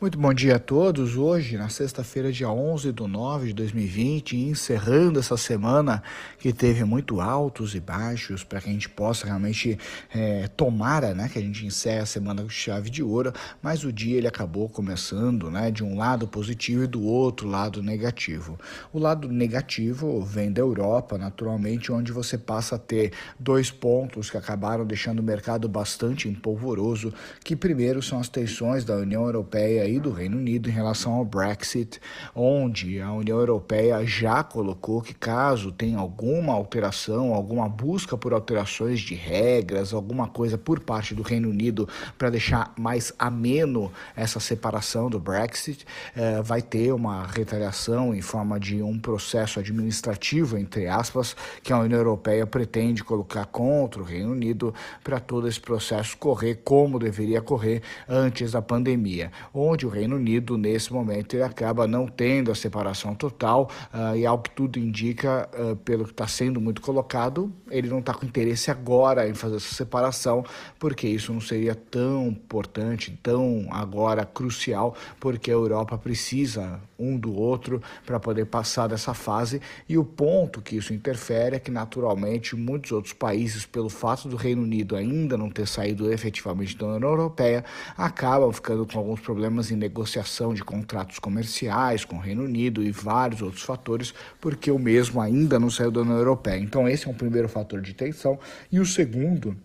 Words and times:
Muito 0.00 0.18
bom 0.18 0.32
dia 0.32 0.56
a 0.56 0.58
todos. 0.58 1.14
Hoje, 1.14 1.58
na 1.58 1.68
sexta-feira, 1.68 2.32
dia 2.32 2.48
11 2.48 2.90
de 2.90 3.06
9 3.06 3.48
de 3.48 3.52
2020, 3.52 4.34
encerrando 4.34 5.18
essa 5.18 5.36
semana 5.36 6.02
que 6.38 6.54
teve 6.54 6.84
muito 6.84 7.20
altos 7.20 7.74
e 7.74 7.80
baixos, 7.80 8.42
para 8.42 8.62
que 8.62 8.70
a 8.70 8.72
gente 8.72 8.88
possa 8.88 9.26
realmente 9.26 9.78
é, 10.10 10.48
tomara 10.48 11.12
né, 11.12 11.28
que 11.30 11.38
a 11.38 11.42
gente 11.42 11.66
encerre 11.66 11.98
a 11.98 12.06
semana 12.06 12.40
com 12.42 12.48
chave 12.48 12.88
de 12.88 13.02
ouro, 13.02 13.30
mas 13.60 13.84
o 13.84 13.92
dia 13.92 14.16
ele 14.16 14.26
acabou 14.26 14.70
começando 14.70 15.50
né, 15.50 15.70
de 15.70 15.84
um 15.84 15.98
lado 15.98 16.26
positivo 16.26 16.84
e 16.84 16.86
do 16.86 17.02
outro 17.04 17.46
lado 17.46 17.82
negativo. 17.82 18.58
O 18.94 18.98
lado 18.98 19.28
negativo 19.28 20.22
vem 20.22 20.50
da 20.50 20.62
Europa, 20.62 21.18
naturalmente, 21.18 21.92
onde 21.92 22.10
você 22.10 22.38
passa 22.38 22.76
a 22.76 22.78
ter 22.78 23.12
dois 23.38 23.70
pontos 23.70 24.30
que 24.30 24.38
acabaram 24.38 24.86
deixando 24.86 25.18
o 25.18 25.22
mercado 25.22 25.68
bastante 25.68 26.26
empolvoroso, 26.26 27.12
que 27.44 27.54
primeiro 27.54 28.00
são 28.00 28.18
as 28.18 28.30
tensões 28.30 28.82
da 28.82 28.96
União 28.96 29.26
Europeia 29.26 29.89
do 29.98 30.12
Reino 30.12 30.36
Unido 30.36 30.68
em 30.68 30.72
relação 30.72 31.14
ao 31.14 31.24
Brexit, 31.24 32.00
onde 32.34 33.00
a 33.00 33.10
União 33.12 33.38
Europeia 33.38 34.04
já 34.04 34.44
colocou 34.44 35.00
que 35.00 35.14
caso 35.14 35.72
tenha 35.72 35.98
alguma 35.98 36.52
alteração, 36.52 37.34
alguma 37.34 37.68
busca 37.68 38.16
por 38.16 38.32
alterações 38.32 39.00
de 39.00 39.14
regras, 39.14 39.92
alguma 39.92 40.28
coisa 40.28 40.58
por 40.58 40.80
parte 40.80 41.14
do 41.14 41.22
Reino 41.22 41.48
Unido 41.48 41.88
para 42.18 42.30
deixar 42.30 42.72
mais 42.78 43.12
ameno 43.18 43.90
essa 44.14 44.38
separação 44.38 45.08
do 45.08 45.18
Brexit, 45.18 45.86
eh, 46.14 46.42
vai 46.42 46.62
ter 46.62 46.92
uma 46.92 47.26
retaliação 47.26 48.14
em 48.14 48.20
forma 48.20 48.60
de 48.60 48.82
um 48.82 48.98
processo 48.98 49.58
administrativo, 49.58 50.58
entre 50.58 50.86
aspas, 50.86 51.34
que 51.62 51.72
a 51.72 51.78
União 51.78 51.98
Europeia 51.98 52.46
pretende 52.46 53.02
colocar 53.02 53.46
contra 53.46 54.02
o 54.02 54.04
Reino 54.04 54.32
Unido 54.32 54.74
para 55.02 55.18
todo 55.18 55.48
esse 55.48 55.60
processo 55.60 56.16
correr 56.16 56.60
como 56.64 56.98
deveria 56.98 57.40
correr 57.40 57.82
antes 58.08 58.52
da 58.52 58.62
pandemia, 58.62 59.30
onde 59.54 59.79
onde 59.80 59.86
o 59.86 59.88
Reino 59.88 60.16
Unido, 60.16 60.58
nesse 60.58 60.92
momento, 60.92 61.34
ele 61.34 61.42
acaba 61.42 61.86
não 61.86 62.06
tendo 62.06 62.50
a 62.50 62.54
separação 62.54 63.14
total 63.14 63.70
uh, 63.94 64.14
e, 64.14 64.26
ao 64.26 64.38
que 64.38 64.50
tudo 64.50 64.78
indica, 64.78 65.48
uh, 65.54 65.76
pelo 65.76 66.04
que 66.04 66.10
está 66.10 66.26
sendo 66.26 66.60
muito 66.60 66.82
colocado, 66.82 67.50
ele 67.70 67.88
não 67.88 68.00
está 68.00 68.12
com 68.12 68.26
interesse 68.26 68.70
agora 68.70 69.28
em 69.28 69.34
fazer 69.34 69.56
essa 69.56 69.74
separação, 69.74 70.44
porque 70.78 71.08
isso 71.08 71.32
não 71.32 71.40
seria 71.40 71.74
tão 71.74 72.28
importante, 72.28 73.18
tão 73.22 73.68
agora 73.70 74.26
crucial, 74.26 74.94
porque 75.18 75.50
a 75.50 75.54
Europa 75.54 75.96
precisa 75.96 76.80
um 76.98 77.16
do 77.16 77.34
outro 77.34 77.80
para 78.04 78.20
poder 78.20 78.44
passar 78.46 78.86
dessa 78.86 79.14
fase. 79.14 79.60
E 79.88 79.96
o 79.96 80.04
ponto 80.04 80.60
que 80.60 80.76
isso 80.76 80.92
interfere 80.92 81.56
é 81.56 81.58
que, 81.58 81.70
naturalmente, 81.70 82.54
muitos 82.54 82.92
outros 82.92 83.14
países, 83.14 83.64
pelo 83.64 83.88
fato 83.88 84.28
do 84.28 84.36
Reino 84.36 84.62
Unido 84.62 84.94
ainda 84.94 85.38
não 85.38 85.48
ter 85.48 85.66
saído 85.66 86.12
efetivamente 86.12 86.76
da 86.76 86.86
União 86.86 87.10
Europeia, 87.10 87.64
acabam 87.96 88.52
ficando 88.52 88.86
com 88.86 88.98
alguns 88.98 89.20
problemas 89.20 89.69
em 89.70 89.76
negociação 89.76 90.54
de 90.54 90.62
contratos 90.62 91.18
comerciais 91.18 92.04
com 92.04 92.16
o 92.16 92.20
Reino 92.20 92.44
Unido 92.44 92.82
e 92.82 92.90
vários 92.90 93.42
outros 93.42 93.62
fatores, 93.62 94.14
porque 94.40 94.70
o 94.70 94.78
mesmo 94.78 95.20
ainda 95.20 95.58
não 95.58 95.70
saiu 95.70 95.90
da 95.90 96.00
União 96.00 96.16
Europeia. 96.16 96.58
Então, 96.58 96.88
esse 96.88 97.06
é 97.06 97.10
um 97.10 97.14
primeiro 97.14 97.48
fator 97.48 97.80
de 97.80 97.94
tensão. 97.94 98.38
E 98.70 98.80
o 98.80 98.86
segundo 98.86 99.56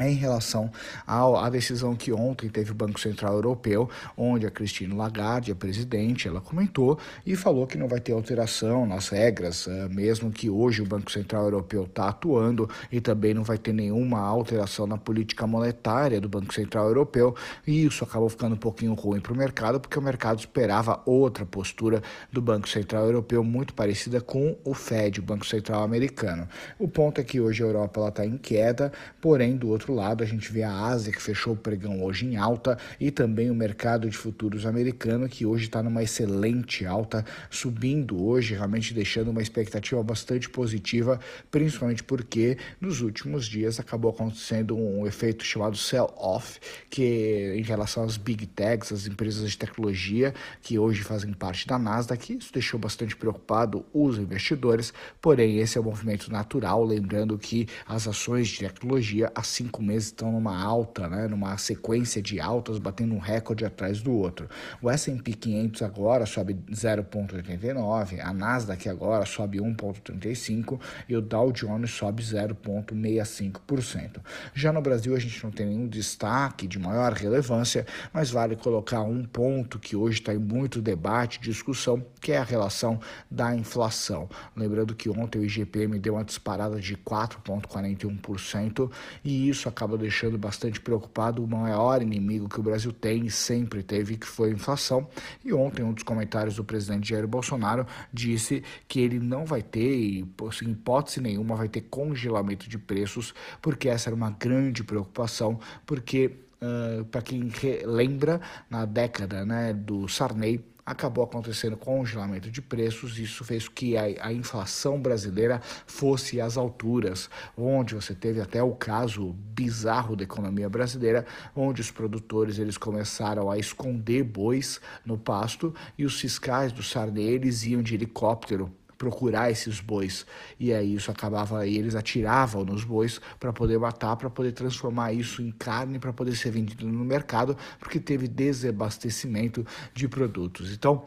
em 0.00 0.14
relação 0.14 0.70
à 1.06 1.48
decisão 1.50 1.94
que 1.94 2.12
ontem 2.12 2.48
teve 2.48 2.72
o 2.72 2.74
Banco 2.74 2.98
Central 2.98 3.34
Europeu, 3.34 3.88
onde 4.16 4.46
a 4.46 4.50
Christine 4.50 4.94
Lagarde, 4.94 5.52
a 5.52 5.54
presidente, 5.54 6.26
ela 6.26 6.40
comentou 6.40 6.98
e 7.24 7.36
falou 7.36 7.66
que 7.66 7.76
não 7.76 7.86
vai 7.86 8.00
ter 8.00 8.12
alteração 8.12 8.86
nas 8.86 9.08
regras, 9.08 9.68
eh, 9.68 9.88
mesmo 9.88 10.30
que 10.30 10.48
hoje 10.48 10.82
o 10.82 10.86
Banco 10.86 11.10
Central 11.10 11.44
Europeu 11.44 11.84
está 11.84 12.08
atuando 12.08 12.68
e 12.90 13.00
também 13.00 13.34
não 13.34 13.44
vai 13.44 13.58
ter 13.58 13.72
nenhuma 13.72 14.20
alteração 14.20 14.86
na 14.86 14.96
política 14.96 15.46
monetária 15.46 16.20
do 16.20 16.28
Banco 16.28 16.54
Central 16.54 16.86
Europeu 16.86 17.34
e 17.66 17.84
isso 17.84 18.04
acabou 18.04 18.28
ficando 18.28 18.54
um 18.54 18.58
pouquinho 18.58 18.94
ruim 18.94 19.20
para 19.20 19.32
o 19.32 19.36
mercado, 19.36 19.80
porque 19.80 19.98
o 19.98 20.02
mercado 20.02 20.38
esperava 20.38 21.00
outra 21.04 21.44
postura 21.44 22.02
do 22.32 22.40
Banco 22.40 22.68
Central 22.68 23.04
Europeu 23.04 23.44
muito 23.44 23.74
parecida 23.74 24.20
com 24.20 24.56
o 24.64 24.72
Fed, 24.72 25.20
o 25.20 25.22
Banco 25.22 25.46
Central 25.46 25.82
Americano. 25.82 26.48
O 26.78 26.88
ponto 26.88 27.20
é 27.20 27.24
que 27.24 27.40
hoje 27.40 27.62
a 27.62 27.66
Europa 27.66 28.08
está 28.08 28.24
em 28.24 28.38
queda, 28.38 28.92
porém 29.20 29.56
do 29.56 29.68
outro 29.68 29.89
outro 29.90 29.94
lado, 29.94 30.22
a 30.22 30.26
gente 30.26 30.52
vê 30.52 30.62
a 30.62 30.72
Ásia, 30.72 31.12
que 31.12 31.20
fechou 31.20 31.54
o 31.54 31.56
pregão 31.56 32.02
hoje 32.02 32.24
em 32.24 32.36
alta, 32.36 32.78
e 32.98 33.10
também 33.10 33.50
o 33.50 33.54
mercado 33.54 34.08
de 34.08 34.16
futuros 34.16 34.64
americano, 34.64 35.28
que 35.28 35.44
hoje 35.44 35.64
está 35.64 35.82
numa 35.82 36.02
excelente 36.02 36.86
alta, 36.86 37.24
subindo 37.50 38.22
hoje, 38.22 38.54
realmente 38.54 38.94
deixando 38.94 39.30
uma 39.30 39.42
expectativa 39.42 40.02
bastante 40.02 40.48
positiva, 40.48 41.18
principalmente 41.50 42.02
porque 42.02 42.56
nos 42.80 43.00
últimos 43.00 43.46
dias 43.46 43.80
acabou 43.80 44.10
acontecendo 44.10 44.76
um 44.76 45.06
efeito 45.06 45.44
chamado 45.44 45.76
sell-off, 45.76 46.60
que 46.88 47.54
em 47.56 47.62
relação 47.62 48.04
às 48.04 48.16
big 48.16 48.46
techs, 48.46 48.92
as 48.92 49.06
empresas 49.06 49.50
de 49.50 49.58
tecnologia, 49.58 50.32
que 50.62 50.78
hoje 50.78 51.02
fazem 51.02 51.32
parte 51.32 51.66
da 51.66 51.78
Nasdaq, 51.78 52.36
isso 52.38 52.52
deixou 52.52 52.78
bastante 52.78 53.16
preocupado 53.16 53.84
os 53.92 54.18
investidores, 54.18 54.92
porém 55.20 55.58
esse 55.58 55.76
é 55.76 55.80
um 55.80 55.84
movimento 55.84 56.30
natural, 56.30 56.84
lembrando 56.84 57.36
que 57.38 57.66
as 57.86 58.06
ações 58.06 58.48
de 58.48 58.60
tecnologia, 58.60 59.30
assim 59.34 59.66
cinco 59.70 59.82
meses 59.82 60.08
estão 60.08 60.32
numa 60.32 60.60
alta, 60.60 61.08
né, 61.08 61.28
numa 61.28 61.56
sequência 61.56 62.20
de 62.20 62.40
altas, 62.40 62.78
batendo 62.78 63.14
um 63.14 63.18
recorde 63.18 63.64
atrás 63.64 64.02
do 64.02 64.12
outro. 64.12 64.48
O 64.82 64.90
S&P 64.90 65.32
500 65.32 65.82
agora 65.82 66.26
sobe 66.26 66.54
0,89, 66.72 68.18
a 68.20 68.32
Nasdaq 68.32 68.88
agora 68.88 69.24
sobe 69.24 69.58
1,35 69.58 70.80
e 71.08 71.14
o 71.14 71.22
Dow 71.22 71.52
Jones 71.52 71.92
sobe 71.92 72.20
0,65%. 72.20 74.18
Já 74.52 74.72
no 74.72 74.82
Brasil 74.82 75.14
a 75.14 75.20
gente 75.20 75.44
não 75.44 75.52
tem 75.52 75.66
nenhum 75.66 75.86
destaque 75.86 76.66
de 76.66 76.76
maior 76.78 77.12
relevância, 77.12 77.86
mas 78.12 78.30
vale 78.30 78.56
colocar 78.56 79.02
um 79.02 79.24
ponto 79.24 79.78
que 79.78 79.94
hoje 79.94 80.18
está 80.18 80.34
em 80.34 80.38
muito 80.38 80.82
debate, 80.82 81.38
discussão, 81.40 82.04
que 82.20 82.32
é 82.32 82.38
a 82.38 82.44
relação 82.44 82.98
da 83.30 83.54
inflação. 83.54 84.28
Lembrando 84.56 84.96
que 84.96 85.08
ontem 85.08 85.38
o 85.38 85.44
IGPM 85.44 86.00
deu 86.00 86.14
uma 86.14 86.24
disparada 86.24 86.80
de 86.80 86.96
4,41% 86.96 88.90
e 89.22 89.48
isso 89.48 89.59
acaba 89.68 89.96
deixando 89.96 90.38
bastante 90.38 90.80
preocupado 90.80 91.42
o 91.42 91.48
maior 91.48 92.02
inimigo 92.02 92.48
que 92.48 92.60
o 92.60 92.62
Brasil 92.62 92.92
tem 92.92 93.26
e 93.26 93.30
sempre 93.30 93.82
teve, 93.82 94.16
que 94.16 94.26
foi 94.26 94.50
a 94.50 94.52
inflação. 94.52 95.08
E 95.44 95.52
ontem, 95.52 95.82
um 95.82 95.92
dos 95.92 96.02
comentários 96.02 96.56
do 96.56 96.64
presidente 96.64 97.08
Jair 97.08 97.26
Bolsonaro 97.26 97.86
disse 98.12 98.62
que 98.88 99.00
ele 99.00 99.18
não 99.18 99.44
vai 99.44 99.62
ter, 99.62 100.20
em 100.62 100.70
hipótese 100.70 101.20
nenhuma, 101.20 101.56
vai 101.56 101.68
ter 101.68 101.82
congelamento 101.82 102.68
de 102.68 102.78
preços, 102.78 103.34
porque 103.60 103.88
essa 103.88 104.08
era 104.08 104.16
uma 104.16 104.30
grande 104.30 104.82
preocupação, 104.84 105.58
porque 105.86 106.32
Uh, 106.62 107.06
para 107.06 107.22
quem 107.22 107.50
lembra, 107.86 108.38
na 108.68 108.84
década 108.84 109.46
né, 109.46 109.72
do 109.72 110.06
Sarney, 110.06 110.62
acabou 110.90 111.22
acontecendo 111.22 111.76
congelamento 111.76 112.50
de 112.50 112.60
preços, 112.60 113.16
isso 113.18 113.44
fez 113.44 113.68
que 113.68 113.96
a, 113.96 114.26
a, 114.26 114.32
inflação 114.32 115.00
brasileira 115.00 115.60
fosse 115.86 116.40
às 116.40 116.56
alturas, 116.56 117.30
onde 117.56 117.94
você 117.94 118.12
teve 118.12 118.40
até 118.40 118.60
o 118.60 118.72
caso 118.72 119.32
bizarro 119.54 120.16
da 120.16 120.24
economia 120.24 120.68
brasileira, 120.68 121.24
onde 121.54 121.80
os 121.80 121.90
produtores 121.90 122.58
eles 122.58 122.76
começaram 122.76 123.48
a 123.50 123.56
esconder 123.56 124.24
bois 124.24 124.80
no 125.04 125.16
pasto 125.16 125.72
e 125.96 126.04
os 126.04 126.20
fiscais 126.20 126.72
do 126.72 126.82
Sarney 126.82 127.24
eles 127.24 127.64
iam 127.64 127.82
de 127.82 127.94
helicóptero 127.94 128.72
procurar 129.00 129.50
esses 129.50 129.80
bois. 129.80 130.26
E 130.58 130.74
aí 130.74 130.94
isso 130.94 131.10
acabava, 131.10 131.66
e 131.66 131.78
eles 131.78 131.94
atiravam 131.94 132.66
nos 132.66 132.84
bois 132.84 133.18
para 133.40 133.50
poder 133.50 133.78
matar, 133.78 134.14
para 134.14 134.28
poder 134.28 134.52
transformar 134.52 135.14
isso 135.14 135.40
em 135.40 135.50
carne, 135.50 135.98
para 135.98 136.12
poder 136.12 136.36
ser 136.36 136.50
vendido 136.50 136.86
no 136.86 137.02
mercado, 137.02 137.56
porque 137.78 137.98
teve 137.98 138.28
desabastecimento 138.28 139.66
de 139.94 140.06
produtos. 140.06 140.70
Então, 140.74 141.06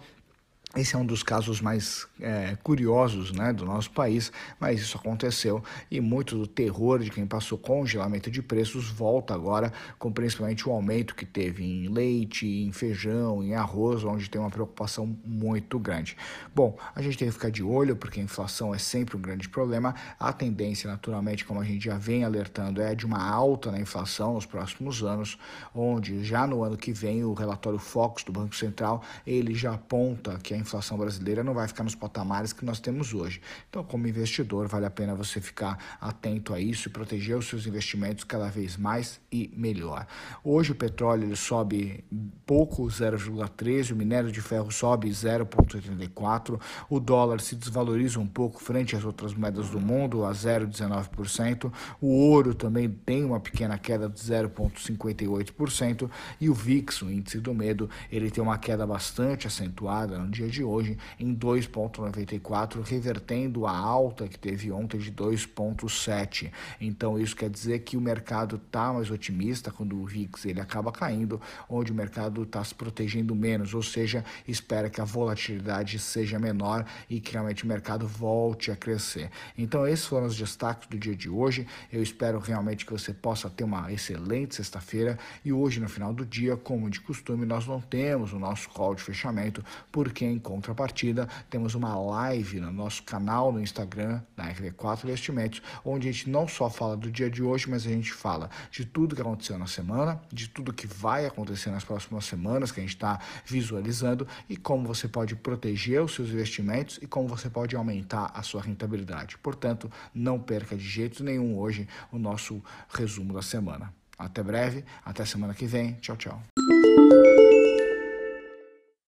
esse 0.76 0.96
é 0.96 0.98
um 0.98 1.06
dos 1.06 1.22
casos 1.22 1.62
mais 1.62 2.08
é, 2.20 2.58
curiosos 2.64 3.32
né, 3.32 3.54
do 3.54 3.66
nosso 3.66 3.92
país, 3.92 4.32
mas 4.60 4.82
isso 4.82 4.98
aconteceu 4.98 5.64
e 5.90 6.02
muito 6.02 6.38
do 6.38 6.48
terror 6.48 7.00
de 7.00 7.12
quem 7.12 7.28
passou 7.28 7.58
congelamento 7.58 8.32
de 8.32 8.42
preços 8.42 8.90
volta 8.90 9.34
agora, 9.34 9.72
com 10.00 10.12
principalmente 10.12 10.68
o 10.68 10.72
aumento 10.72 11.16
que 11.16 11.26
teve 11.26 11.64
em 11.64 11.88
leite, 11.88 12.48
em 12.48 12.72
feijão, 12.72 13.44
em 13.44 13.54
arroz, 13.54 14.04
onde 14.04 14.30
tem 14.30 14.42
uma 14.42 14.50
preocupação 14.50 15.06
muito 15.24 15.78
grande. 15.78 16.18
Bom, 16.56 16.78
a 16.96 17.02
gente 17.02 17.18
tem 17.18 17.28
que 17.28 17.34
ficar 17.34 17.52
de 17.52 17.64
olho, 17.64 17.96
porque 17.96 18.20
a 18.20 18.24
inflação 18.24 18.74
é 18.74 18.78
sempre 18.78 19.16
um 19.16 19.22
grande 19.22 19.48
problema. 19.48 19.94
A 20.20 20.34
tendência, 20.34 20.90
naturalmente, 20.90 21.46
como 21.46 21.60
a 21.60 21.64
gente 21.64 21.86
já 21.86 21.98
vem 21.98 22.24
alertando, 22.24 22.82
é 22.82 22.96
de 22.96 23.06
uma 23.06 23.24
alta 23.24 23.72
na 23.72 23.80
inflação 23.80 24.34
nos 24.34 24.46
próximos 24.46 25.04
anos, 25.04 25.38
onde 25.74 26.24
já 26.24 26.48
no 26.48 26.64
ano 26.64 26.78
que 26.78 26.92
vem 26.92 27.24
o 27.24 27.34
relatório 27.34 27.80
Focus 27.80 28.24
do 28.24 28.32
Banco 28.32 28.56
Central 28.56 29.04
ele 29.26 29.54
já 29.54 29.74
aponta 29.74 30.38
que 30.42 30.54
a 30.54 30.58
inflação 30.64 30.98
brasileira 30.98 31.44
não 31.44 31.54
vai 31.54 31.68
ficar 31.68 31.84
nos 31.84 31.96
patamares 31.96 32.52
que 32.52 32.66
nós 32.66 32.80
temos 32.80 33.14
hoje. 33.14 33.40
Então, 33.70 33.84
como 33.84 34.08
investidor, 34.08 34.68
vale 34.68 34.86
a 34.86 34.90
pena 34.90 35.14
você 35.14 35.40
ficar 35.40 35.98
atento 36.02 36.54
a 36.54 36.60
isso 36.60 36.88
e 36.88 36.92
proteger 36.92 37.38
os 37.38 37.48
seus 37.48 37.68
investimentos 37.68 38.24
cada 38.24 38.50
vez 38.50 38.76
mais 38.76 39.22
e 39.32 39.52
melhor. 39.56 40.08
Hoje 40.44 40.72
o 40.72 40.76
petróleo 40.76 41.24
ele 41.24 41.36
sobe 41.36 42.04
pouco, 42.46 42.84
0,13, 42.86 43.92
o 43.92 43.96
minério 43.96 44.32
de 44.32 44.42
ferro 44.42 44.72
sobe 44.72 45.10
0,84, 45.10 46.60
o 46.90 47.00
dólar 47.00 47.40
se 47.40 47.56
desvaloriza 47.56 48.20
um 48.20 48.28
pouco 48.28 48.62
frente 48.62 48.96
às 48.96 49.04
outras 49.04 49.34
moedas 49.34 49.70
do 49.70 49.80
mundo, 49.80 50.26
a 50.26 50.32
0,19%, 50.32 51.72
o 52.02 52.08
ouro 52.08 52.56
também 52.56 52.90
tem 52.90 53.24
uma 53.24 53.40
pequena 53.40 53.78
queda 53.78 54.10
de 54.10 54.20
0,58% 54.20 56.10
e 56.40 56.50
o 56.50 56.54
VIX, 56.54 57.02
o 57.02 57.12
índice 57.12 57.40
do 57.40 57.54
medo, 57.54 57.90
ele 58.12 58.32
tem 58.32 58.44
uma 58.44 58.58
queda 58.58 58.86
bastante 58.86 59.48
acentuada 59.48 60.18
no 60.18 60.30
dia 60.30 60.50
de 60.54 60.64
hoje 60.64 60.98
em 61.20 61.36
2,94, 61.36 62.82
revertendo 62.84 63.66
a 63.66 63.76
alta 63.76 64.28
que 64.28 64.38
teve 64.38 64.72
ontem 64.72 65.00
de 65.00 65.12
2,7. 65.12 66.52
Então 66.80 67.20
isso 67.20 67.36
quer 67.36 67.50
dizer 67.50 67.80
que 67.80 67.98
o 67.98 68.02
mercado 68.02 68.56
está 68.56 68.94
mais 68.94 69.10
otimista 69.10 69.72
quando 69.72 70.00
o 70.00 70.06
VIX 70.06 70.46
ele 70.46 70.62
acaba 70.62 70.92
caindo, 70.92 71.42
onde 71.68 71.92
o 71.92 71.96
mercado 71.96 72.44
está 72.44 72.64
se 72.64 72.76
protegendo 72.76 73.36
menos, 73.36 73.74
ou 73.74 73.82
seja, 73.82 74.24
espera 74.48 74.90
que 74.90 75.02
a 75.02 75.06
volatilidade 75.06 75.98
seja 75.98 76.38
menor 76.38 76.86
e 77.10 77.20
que 77.20 77.34
realmente 77.34 77.64
o 77.64 77.68
mercado 77.68 78.08
volte 78.08 78.72
a 78.72 78.76
crescer. 78.76 79.32
Então 79.58 79.88
esses 79.88 80.06
foram 80.06 80.28
os 80.28 80.38
destaques 80.38 80.88
do 80.88 80.98
dia 80.98 81.16
de 81.16 81.30
hoje. 81.30 81.66
Eu 81.92 82.04
espero 82.04 82.38
realmente 82.38 82.86
que 82.86 82.92
você 82.92 83.14
possa 83.14 83.50
ter 83.50 83.64
uma 83.64 83.92
excelente 83.92 84.56
sexta-feira 84.56 85.18
e 85.44 85.52
hoje 85.52 85.80
no 85.80 85.90
final 85.90 86.14
do 86.14 86.26
dia, 86.26 86.56
como 86.56 86.90
de 86.90 87.02
costume, 87.02 87.46
nós 87.46 87.66
não 87.66 87.82
temos 87.82 88.34
o 88.34 88.40
nosso 88.40 88.70
call 88.70 88.94
de 88.94 89.02
fechamento, 89.02 89.64
porque 89.92 90.26
em 90.26 90.38
contrapartida 90.44 91.28
temos 91.50 91.74
uma 91.74 91.96
live 91.96 92.60
no 92.60 92.72
nosso 92.72 93.02
canal 93.04 93.52
no 93.52 93.60
Instagram 93.60 94.22
da 94.36 94.46
RV4 94.54 95.06
Investimentos, 95.06 95.62
onde 95.84 96.08
a 96.08 96.12
gente 96.12 96.30
não 96.30 96.48
só 96.48 96.70
fala 96.70 96.96
do 96.96 97.10
dia 97.10 97.30
de 97.30 97.42
hoje, 97.42 97.70
mas 97.70 97.86
a 97.86 97.90
gente 97.90 98.12
fala 98.12 98.50
de 98.70 98.86
tudo 98.86 99.16
que 99.16 99.22
aconteceu 99.22 99.58
na 99.58 99.66
semana, 99.66 100.22
de 100.32 100.48
tudo 100.48 100.74
que 100.74 100.86
vai 100.86 101.26
acontecer 101.26 101.72
nas 101.72 101.84
próximas 101.84 102.26
semanas 102.26 102.72
que 102.72 102.80
a 102.80 102.84
gente 102.84 102.96
está 102.96 103.20
visualizando 103.46 104.28
e 104.50 104.58
como 104.58 104.88
você 104.88 105.08
pode 105.08 105.36
proteger 105.36 106.02
os 106.02 106.14
seus 106.14 106.30
investimentos 106.30 107.00
e 107.02 107.08
como 107.08 107.28
você 107.28 107.50
pode 107.50 107.76
aumentar 107.76 108.32
a 108.34 108.44
sua 108.44 108.62
rentabilidade. 108.62 109.38
Portanto, 109.38 109.90
não 110.14 110.40
perca 110.40 110.76
de 110.76 110.88
jeito 110.88 111.24
nenhum 111.24 111.58
hoje 111.58 111.88
o 112.12 112.20
nosso 112.20 112.62
resumo 112.90 113.34
da 113.34 113.42
semana. 113.42 113.94
Até 114.18 114.44
breve, 114.44 114.86
até 115.04 115.26
semana 115.26 115.54
que 115.54 115.66
vem. 115.66 115.94
Tchau, 115.94 116.16
tchau. 116.18 116.42